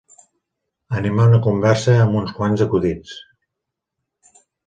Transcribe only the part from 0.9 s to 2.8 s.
Animar una conversa amb uns quants